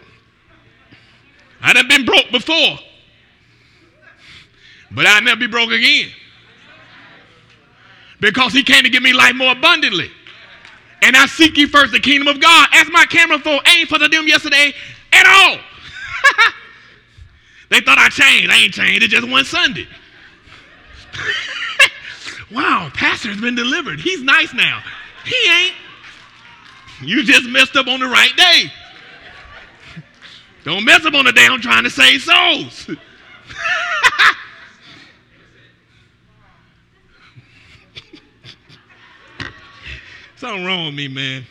[1.62, 2.78] I done been broke before
[4.93, 6.10] but I'll never be broke again.
[8.19, 10.10] Because he came to give me life more abundantly.
[11.01, 12.69] And I seek ye first the kingdom of God.
[12.73, 14.73] As my camera phone ain't for the them yesterday
[15.12, 15.58] at all.
[17.69, 18.49] they thought I changed.
[18.49, 19.03] I ain't changed.
[19.03, 19.88] It just one Sunday.
[22.51, 23.99] wow, pastor's been delivered.
[23.99, 24.82] He's nice now.
[25.25, 25.73] He ain't.
[27.01, 28.71] You just messed up on the right day.
[30.63, 32.89] Don't mess up on the day I'm trying to save souls.
[40.43, 41.45] Something wrong with me, man.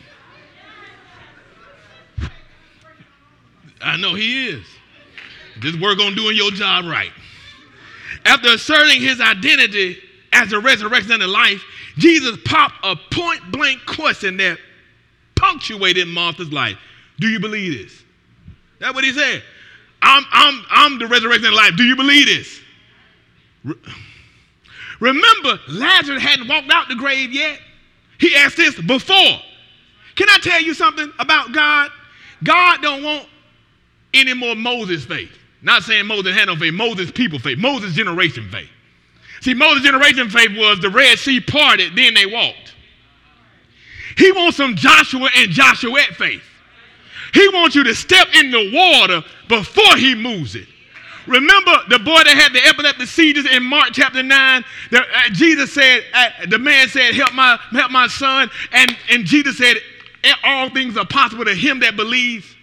[3.80, 4.66] I know he is.
[5.62, 7.10] This work on doing your job right.
[8.26, 9.96] After asserting his identity
[10.34, 11.64] as the resurrection and the life,
[11.96, 14.58] Jesus popped a point blank question that
[15.36, 16.76] punctuated Martha's life.
[17.18, 18.02] Do you believe this?
[18.78, 19.42] That's what he said.
[20.02, 21.78] I'm, I'm, I'm the resurrection and life.
[21.78, 22.60] Do you believe this?
[25.00, 27.58] Remember, Lazarus hadn't walked out the grave yet.
[28.22, 29.40] He asked this before.
[30.14, 31.90] Can I tell you something about God?
[32.44, 33.26] God don't want
[34.14, 35.32] any more Moses faith.
[35.60, 38.68] Not saying Moses had no faith, Moses people faith, Moses generation faith.
[39.40, 42.74] See, Moses generation faith was the Red Sea parted, then they walked.
[44.16, 46.44] He wants some Joshua and Joshua faith.
[47.34, 50.68] He wants you to step in the water before he moves it.
[51.26, 54.64] Remember the boy that had the epileptic seizures in Mark chapter 9?
[54.90, 58.50] The, uh, Jesus said, uh, the man said, help my, help my son.
[58.72, 59.76] And, and Jesus said,
[60.44, 62.54] all things are possible to him that believes.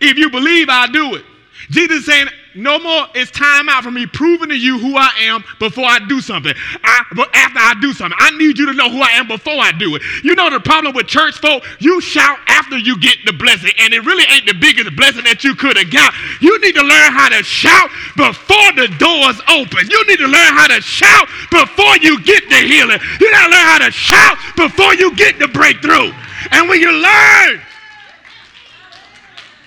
[0.00, 1.24] If you believe, I'll do it.
[1.70, 5.44] Jesus saying, no more, it's time out for me proving to you who I am
[5.58, 6.52] before I do something.
[6.82, 9.54] I, but after I do something, I need you to know who I am before
[9.54, 10.02] I do it.
[10.24, 11.64] You know the problem with church folk?
[11.78, 15.44] You shout after you get the blessing, and it really ain't the biggest blessing that
[15.44, 16.14] you could have got.
[16.40, 19.88] You need to learn how to shout before the doors open.
[19.88, 22.98] You need to learn how to shout before you get the healing.
[23.20, 26.10] You got to learn how to shout before you get the breakthrough.
[26.50, 27.60] And when you learn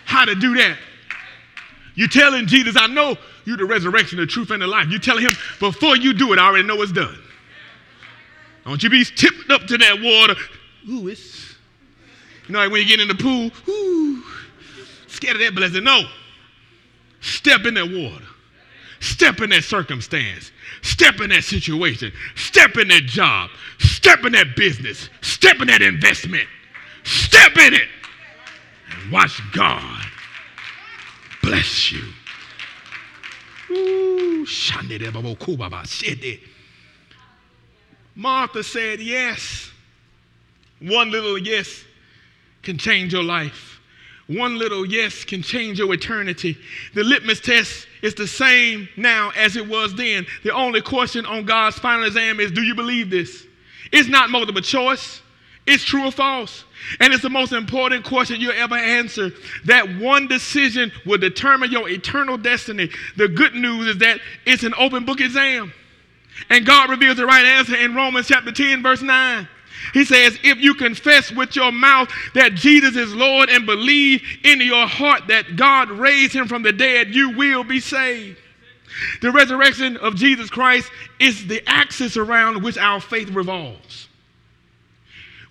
[0.05, 0.77] how to do that,
[1.95, 4.89] you telling Jesus, I know you're the resurrection, the truth, and the life.
[4.89, 7.17] You telling him, before you do it, I already know it's done.
[8.65, 10.35] Don't you be tipped up to that water.
[10.89, 11.55] Ooh, it's,
[12.47, 14.23] you know, like when you get in the pool, ooh,
[15.07, 15.83] scared of that blessing.
[15.83, 16.03] No.
[17.21, 18.25] Step in that water.
[18.99, 20.51] Step in that circumstance.
[20.81, 22.11] Step in that situation.
[22.35, 23.49] Step in that job.
[23.79, 25.09] Step in that business.
[25.21, 26.47] Step in that investment.
[27.03, 27.87] Step in it.
[28.89, 30.05] And watch God
[31.43, 32.01] bless you.
[33.69, 34.45] Ooh,
[38.15, 39.71] Martha said yes.
[40.79, 41.83] One little yes
[42.61, 43.79] can change your life.
[44.27, 46.57] One little yes can change your eternity.
[46.93, 50.25] The litmus test is the same now as it was then.
[50.43, 53.45] The only question on God's final exam is do you believe this?
[53.91, 55.21] It's not multiple choice,
[55.65, 56.65] it's true or false.
[56.99, 59.31] And it's the most important question you'll ever answer.
[59.65, 62.89] That one decision will determine your eternal destiny.
[63.15, 65.71] The good news is that it's an open book exam.
[66.49, 69.47] And God reveals the right answer in Romans chapter 10, verse 9.
[69.93, 74.59] He says, If you confess with your mouth that Jesus is Lord and believe in
[74.59, 78.37] your heart that God raised him from the dead, you will be saved.
[79.21, 84.07] The resurrection of Jesus Christ is the axis around which our faith revolves.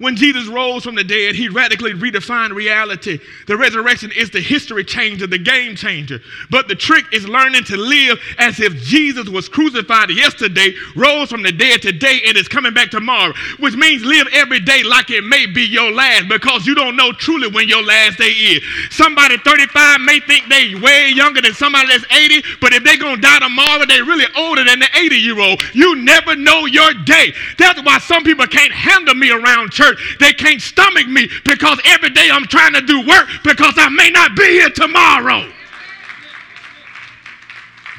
[0.03, 3.21] When Jesus rose from the dead, he radically redefined reality.
[3.47, 6.19] The resurrection is the history changer, the game changer.
[6.51, 11.45] But the trick is learning to live as if Jesus was crucified yesterday, rose from
[11.45, 15.23] the dead today, and is coming back tomorrow, which means live every day like it
[15.23, 18.61] may be your last because you don't know truly when your last day is.
[18.91, 23.17] Somebody 35 may think they way younger than somebody that's 80, but if they're going
[23.17, 25.63] to die tomorrow, they're really older than the 80 year old.
[25.75, 27.33] You never know your day.
[27.57, 32.11] That's why some people can't handle me around church They can't stomach me because every
[32.11, 35.51] day I'm trying to do work because I may not be here tomorrow.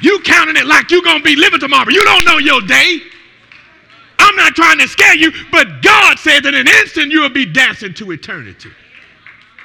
[0.00, 1.88] You counting it like you're going to be living tomorrow.
[1.88, 3.00] You don't know your day.
[4.18, 7.30] I'm not trying to scare you, but God said that in an instant you will
[7.30, 8.70] be dancing to eternity.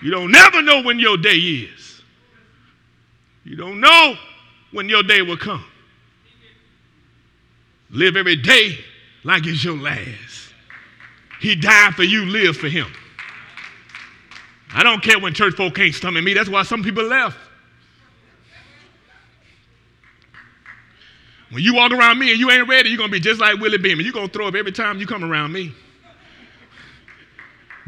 [0.01, 2.01] You don't never know when your day is.
[3.43, 4.15] You don't know
[4.71, 5.63] when your day will come.
[7.89, 8.77] Live every day
[9.23, 10.38] like it's your last.
[11.39, 12.87] He died for you, live for him.
[14.73, 16.33] I don't care when church folk can't stomach me.
[16.33, 17.37] That's why some people left.
[21.51, 23.59] When you walk around me and you ain't ready, you're going to be just like
[23.59, 24.05] Willie Beamen.
[24.05, 25.73] You're going to throw up every time you come around me.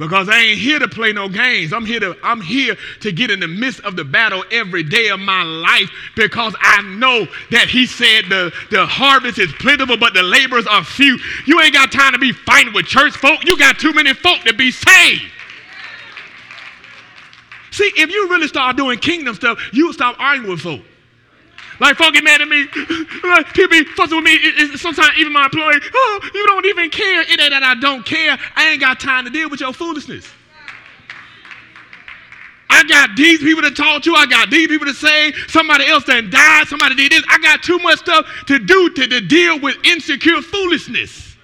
[0.01, 1.71] Because I ain't here to play no games.
[1.71, 5.09] I'm here to I'm here to get in the midst of the battle every day
[5.09, 10.15] of my life because I know that he said the, the harvest is plentiful, but
[10.15, 11.19] the laborers are few.
[11.45, 13.45] You ain't got time to be fighting with church folk.
[13.45, 15.21] You got too many folk to be saved.
[17.69, 20.81] See, if you really start doing kingdom stuff, you'll stop arguing with folk.
[21.79, 22.67] Like folk get mad at me.
[23.23, 24.33] Like, People be fussing with me.
[24.33, 27.21] It, sometimes even my employee, oh, you don't even care.
[27.21, 28.37] It ain't that I don't care.
[28.55, 30.27] I ain't got time to deal with your foolishness.
[32.69, 34.15] I got these people to talk to.
[34.15, 35.33] I got these people to say.
[35.47, 36.67] Somebody else that died.
[36.67, 37.23] Somebody did this.
[37.29, 41.35] I got too much stuff to do to, to deal with insecure foolishness.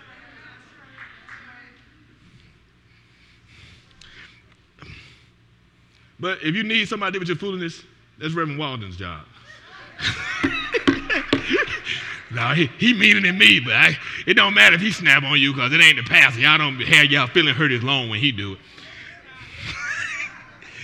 [6.19, 7.83] But if you need somebody to deal with your foolishness,
[8.17, 9.25] that's Reverend Walden's job.
[12.31, 15.39] no, he, he meaner than me, but I, it don't matter if he snap on
[15.39, 16.39] you because it ain't the pastor.
[16.41, 18.59] Y'all don't have y'all feeling hurt as long when he do it.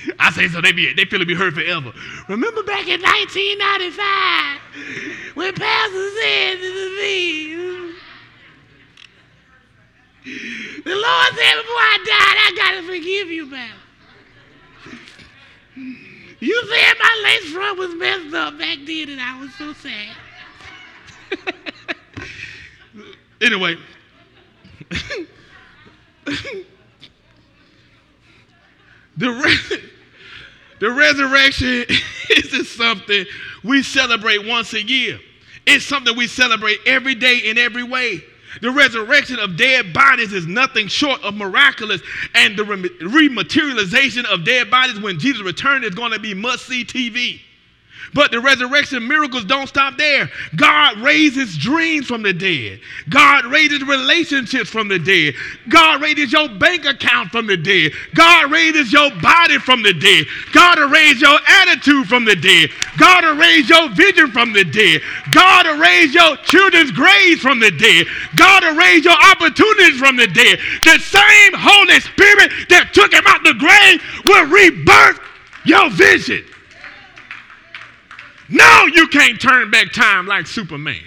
[0.19, 1.91] I say so they be they feel to be hurt forever.
[2.28, 7.54] Remember back in 1995 when Pastor said to me,
[10.84, 13.76] the Lord said before I died, I gotta forgive you, man.
[16.43, 20.13] You said my lace front was messed up back then, and I was so sad.
[23.41, 23.77] anyway.
[29.15, 29.79] the, re-
[30.82, 31.86] the resurrection
[32.29, 33.25] isn't something
[33.63, 35.21] we celebrate once a year.
[35.65, 38.21] It's something we celebrate every day in every way.
[38.62, 42.02] The resurrection of dead bodies is nothing short of miraculous,
[42.34, 46.86] and the rematerialization of dead bodies when Jesus returns is going to be must see
[46.86, 47.42] TV.
[48.13, 50.30] But the resurrection miracles don't stop there.
[50.56, 52.80] God raises dreams from the dead.
[53.10, 55.34] God raises relationships from the dead.
[55.69, 57.93] God raises your bank account from the dead.
[58.13, 60.26] God raises your body from the dead.
[60.54, 62.69] God will raise your attitude from the dead.
[62.97, 65.02] God will raise your vision from the dead.
[65.32, 68.08] God will raise your children's grades from the dead.
[68.36, 70.60] God will raise your opportunities from the dead.
[70.84, 75.19] The same Holy Spirit that took him out the grave will rebirth
[75.65, 76.45] your vision.
[78.54, 81.02] No, you can't turn back time like Superman.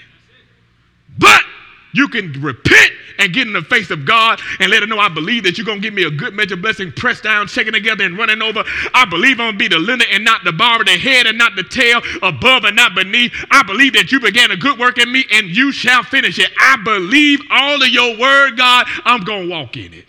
[1.17, 1.45] But
[1.93, 5.09] you can repent and get in the face of God and let him know I
[5.09, 8.05] believe that you're going to give me a good measure blessing, pressed down, shaking together,
[8.05, 8.65] and running over.
[8.93, 11.39] I believe I'm going to be the lender and not the borrower, the head and
[11.39, 13.33] not the tail, above and not beneath.
[13.53, 16.51] I believe that you began a good work in me and you shall finish it.
[16.61, 18.87] I believe all of your word, God.
[19.05, 20.05] I'm going to walk in it.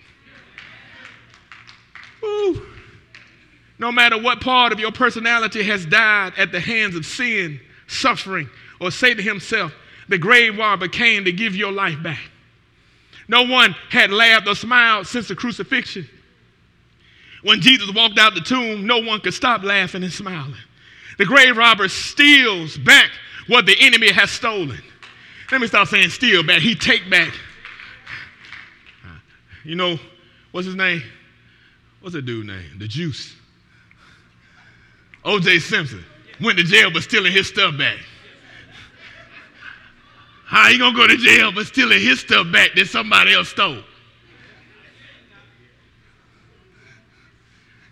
[2.23, 2.76] Ooh.
[3.79, 8.49] No matter what part of your personality has died at the hands of sin, suffering,
[8.81, 9.73] or Satan himself,
[10.09, 12.21] the grave robber came to give your life back.
[13.27, 16.07] No one had laughed or smiled since the crucifixion.
[17.43, 20.55] When Jesus walked out the tomb, no one could stop laughing and smiling.
[21.17, 23.09] The grave robber steals back
[23.47, 24.81] what the enemy has stolen.
[25.51, 26.61] Let me stop saying steal back.
[26.61, 27.33] He take back.
[29.63, 29.99] You know,
[30.51, 31.03] what's his name?
[31.99, 32.79] What's that dude name?
[32.79, 33.36] The Juice.
[35.25, 35.59] O.J.
[35.59, 36.03] Simpson
[36.41, 37.97] went to jail but stealing his stuff back.
[40.45, 43.83] How he gonna go to jail but stealing his stuff back that somebody else stole?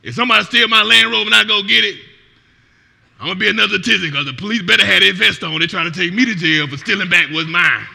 [0.04, 1.96] If somebody steal my Land Rover and I go get it,
[3.20, 5.58] I'm gonna be another tizzy because the police better have their vest on.
[5.60, 7.88] They're trying to take me to jail for stealing back what's mine.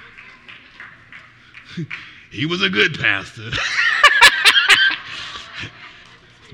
[2.30, 3.50] he was a good pastor.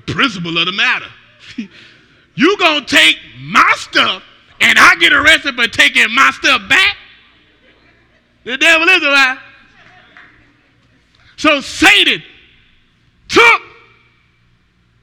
[0.07, 1.07] Principle of the matter.
[2.37, 4.23] you gonna take my stuff
[4.61, 6.97] and I get arrested for taking my stuff back?
[8.45, 9.39] The devil is a lie.
[11.37, 12.23] So Satan
[13.29, 13.63] took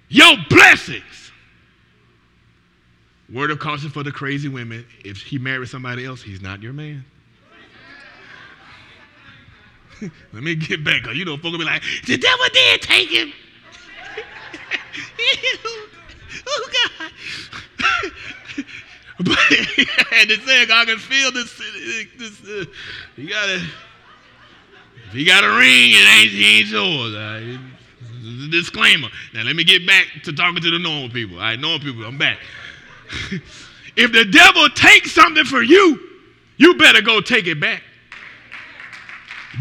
[0.10, 1.32] your blessings.
[3.32, 6.74] Word of caution for the crazy women if he marries somebody else, he's not your
[6.74, 7.04] man.
[10.34, 13.34] Let me get back, you know, folks will be like, the devil did take him.
[16.48, 16.70] oh,
[17.00, 17.12] God.
[19.20, 19.38] but
[20.12, 21.58] and the thing, I can feel this.
[22.18, 22.66] this uh,
[23.16, 23.62] you gotta,
[25.10, 27.16] if you got a ring, it ain't, he ain't yours.
[27.16, 27.60] Right?
[28.52, 29.10] Disclaimer.
[29.34, 31.38] Now, let me get back to talking to the normal people.
[31.38, 32.40] Right, normal people, I'm back.
[33.96, 36.00] if the devil takes something from you,
[36.58, 37.84] you better go take it back.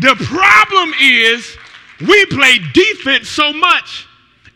[0.01, 1.57] The problem is
[2.01, 4.07] we play defense so much.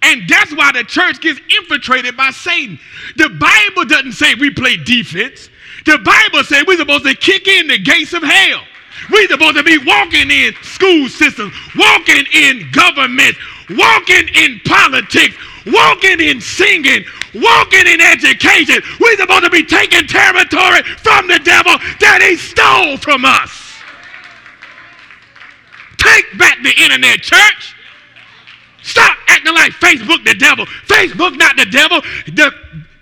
[0.03, 2.79] And that's why the church gets infiltrated by Satan.
[3.17, 5.49] The Bible doesn't say we play defense.
[5.85, 8.61] The Bible says we're supposed to kick in the gates of hell.
[9.11, 13.37] We're supposed to be walking in school systems, walking in government,
[13.71, 15.37] walking in politics,
[15.67, 18.83] walking in singing, walking in education.
[19.01, 23.75] We're supposed to be taking territory from the devil that he stole from us.
[25.99, 27.76] Take back the internet, church.
[28.87, 30.65] Stop acting like Facebook the devil.
[30.87, 32.01] Facebook not the devil.
[32.27, 32.53] The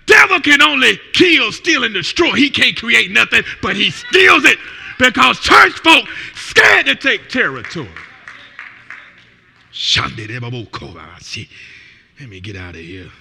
[0.07, 2.31] devil can only kill, steal, and destroy.
[2.31, 4.57] He can't create nothing, but he steals it
[4.97, 7.87] because church folk scared to take territory.
[12.19, 13.11] Let me get out of here.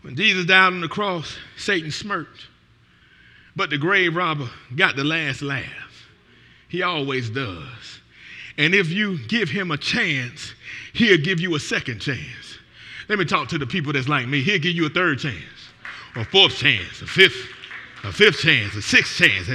[0.00, 2.46] When Jesus died on the cross, Satan smirked.
[3.56, 6.08] But the grave robber got the last laugh.
[6.68, 8.00] He always does.
[8.56, 10.54] And if you give him a chance,
[10.94, 12.58] he'll give you a second chance.
[13.08, 14.42] Let me talk to the people that's like me.
[14.42, 15.34] He'll give you a third chance,
[16.16, 17.48] a fourth chance, a fifth,
[18.04, 19.48] a fifth chance, a sixth chance.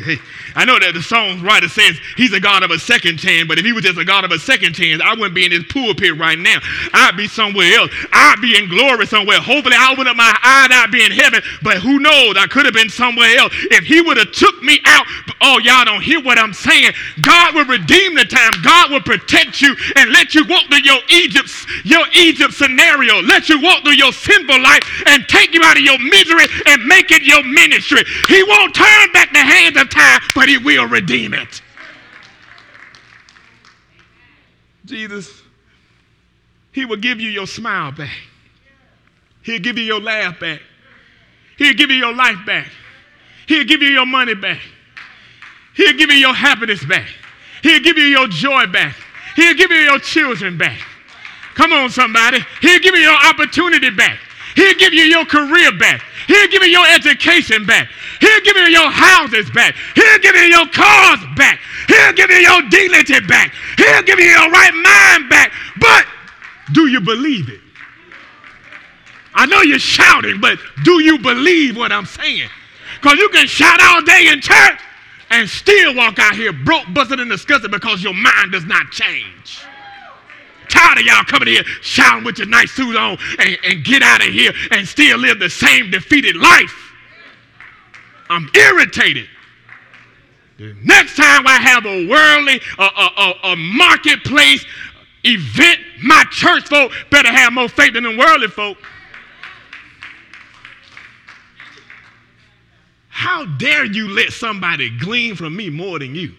[0.55, 3.59] I know that the song writer says he's a God of a second chance, but
[3.59, 5.63] if he was just a God of a second chance, I wouldn't be in this
[5.69, 6.57] pulpit right now.
[6.93, 7.91] I'd be somewhere else.
[8.11, 9.39] I'd be in glory somewhere.
[9.39, 12.35] Hopefully, I open up my eye and I'd be in heaven, but who knows?
[12.37, 13.53] I could have been somewhere else.
[13.69, 15.05] If he would have took me out,
[15.41, 16.91] oh, y'all don't hear what I'm saying.
[17.21, 18.51] God will redeem the time.
[18.63, 21.53] God will protect you and let you walk through your Egypt,
[21.85, 23.21] your Egypt scenario.
[23.21, 26.83] Let you walk through your sinful life and take you out of your misery and
[26.85, 28.01] make it your ministry.
[28.27, 31.61] He he won't turn back the hands of time, but he will redeem it.
[34.85, 35.41] Jesus,
[36.71, 38.15] he will give you your smile back.
[39.41, 40.61] He'll give you your laugh back.
[41.57, 42.67] He'll give you your life back.
[43.45, 44.61] He'll give you your money back.
[45.75, 47.09] He'll give you your happiness back.
[47.61, 48.95] He'll give you your joy back.
[49.35, 50.79] He'll give you your children back.
[51.55, 52.39] Come on, somebody.
[52.61, 54.17] He'll give you your opportunity back.
[54.55, 56.01] He'll give you your career back.
[56.30, 57.89] He'll give you your education back.
[58.21, 59.75] He'll give you your houses back.
[59.95, 61.59] He'll give you your cars back.
[61.88, 63.51] He'll give you your dignity back.
[63.77, 65.51] He'll give you your right mind back.
[65.80, 66.05] But
[66.71, 67.59] do you believe it?
[69.34, 72.47] I know you're shouting, but do you believe what I'm saying?
[73.01, 74.80] Because you can shout all day in church
[75.32, 79.63] and still walk out here broke, busted, and disgusted because your mind does not change.
[80.70, 84.26] Tired of y'all coming here shouting with your nice suit on and, and get out
[84.26, 86.93] of here and still live the same defeated life.
[88.30, 89.28] I'm irritated.
[90.57, 94.65] The next time I have a worldly, a, a, a, a marketplace
[95.24, 98.78] event, my church folk better have more faith than the worldly folk.
[103.07, 106.36] How dare you let somebody glean from me more than you?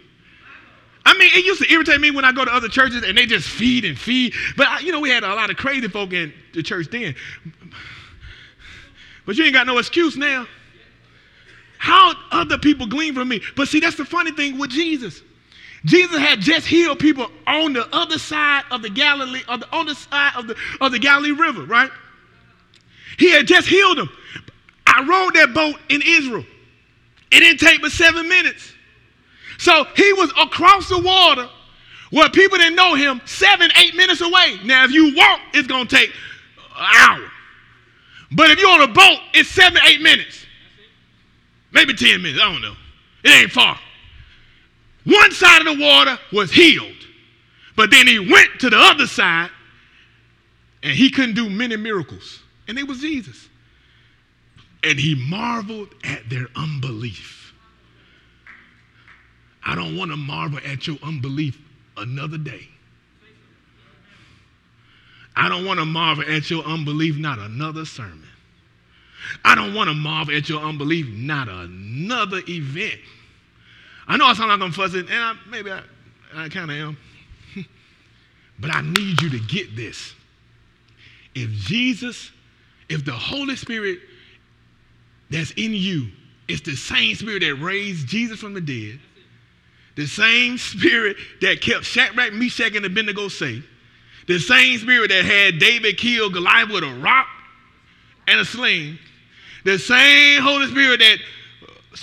[1.10, 3.26] I mean, it used to irritate me when I go to other churches and they
[3.26, 4.32] just feed and feed.
[4.56, 7.16] But, I, you know, we had a lot of crazy folk in the church then.
[9.26, 10.46] But you ain't got no excuse now.
[11.78, 13.40] How other people glean from me?
[13.56, 15.20] But see, that's the funny thing with Jesus.
[15.84, 19.86] Jesus had just healed people on the other side of the Galilee, on the, on
[19.86, 21.90] the side of the, of the Galilee River, right?
[23.18, 24.10] He had just healed them.
[24.86, 26.44] I rode that boat in Israel.
[27.32, 28.74] It didn't take but seven minutes.
[29.60, 31.46] So he was across the water
[32.08, 34.58] where people didn't know him seven, eight minutes away.
[34.64, 36.08] Now, if you walk, it's going to take
[36.78, 37.30] an hour.
[38.32, 40.46] But if you're on a boat, it's seven, eight minutes.
[41.72, 42.40] Maybe 10 minutes.
[42.42, 42.74] I don't know.
[43.22, 43.78] It ain't far.
[45.04, 46.96] One side of the water was healed.
[47.76, 49.50] But then he went to the other side
[50.82, 52.42] and he couldn't do many miracles.
[52.66, 53.50] And it was Jesus.
[54.82, 57.39] And he marveled at their unbelief.
[59.70, 61.56] I don't want to marvel at your unbelief
[61.96, 62.66] another day.
[65.36, 68.26] I don't want to marvel at your unbelief, not another sermon.
[69.44, 72.98] I don't want to marvel at your unbelief, not another event.
[74.08, 75.82] I know I sound like I'm fussing, and I, maybe I,
[76.34, 76.96] I kind of am.
[78.58, 80.14] but I need you to get this.
[81.36, 82.32] If Jesus,
[82.88, 84.00] if the Holy Spirit
[85.30, 86.08] that's in you
[86.48, 88.98] is the same spirit that raised Jesus from the dead,
[90.00, 93.62] the same spirit that kept Shadrach, Meshach, and Abednego safe,
[94.26, 97.26] the same spirit that had David kill Goliath with a rock
[98.26, 98.98] and a sling,
[99.66, 101.18] the same Holy Spirit that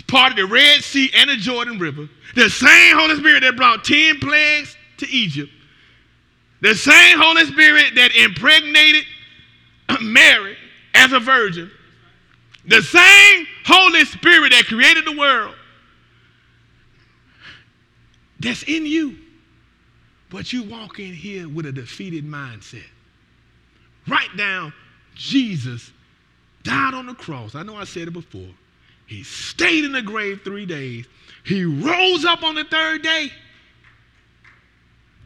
[0.07, 4.19] parted the Red Sea and the Jordan River, the same Holy Spirit that brought 10
[4.19, 5.51] plagues to Egypt,
[6.61, 9.05] the same Holy Spirit that impregnated
[10.03, 10.55] Mary
[10.93, 11.71] as a virgin,
[12.67, 15.55] the same Holy Spirit that created the world,
[18.47, 19.17] that's in you.
[20.29, 22.83] But you walk in here with a defeated mindset.
[24.07, 24.73] Write down
[25.15, 25.91] Jesus
[26.63, 27.55] died on the cross.
[27.55, 28.49] I know I said it before.
[29.05, 31.05] He stayed in the grave three days.
[31.45, 33.31] He rose up on the third day,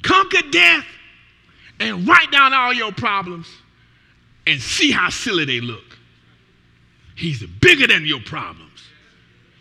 [0.03, 0.86] conquered death,
[1.80, 3.47] and write down all your problems
[4.45, 5.97] and see how silly they look.
[7.15, 8.84] He's bigger than your problems.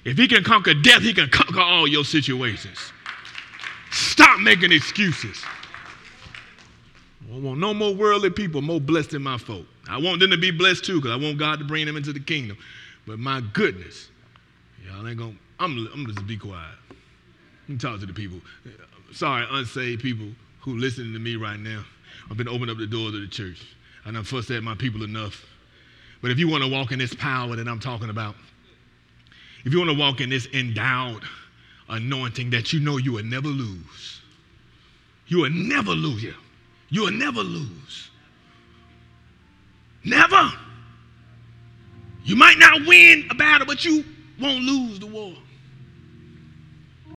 [0.04, 2.92] If he can conquer death, he can conquer all your situations.
[3.90, 5.42] Stop making excuses.
[7.32, 9.66] I want no more worldly people more blessed than my folk.
[9.88, 12.12] I want them to be blessed too because I want God to bring them into
[12.12, 12.56] the kingdom.
[13.06, 14.08] But my goodness,
[14.84, 16.76] y'all ain't to, I'm, I'm just be quiet.
[16.88, 18.40] Let me talk to the people.
[19.12, 20.26] Sorry, unsaved people
[20.60, 21.84] who listening to me right now.
[22.30, 23.60] I've been opening up the doors of the church.
[24.04, 25.44] And I done fussed at my people enough.
[26.22, 28.34] But if you want to walk in this power that I'm talking about,
[29.64, 31.22] if you want to walk in this endowed
[31.90, 34.20] anointing that you know you will never lose.
[35.26, 36.22] You will never lose.
[36.22, 36.34] You.
[36.88, 38.10] You will never lose.
[40.04, 40.50] Never.
[42.24, 44.04] You might not win a battle, but you
[44.40, 45.34] won't lose the war.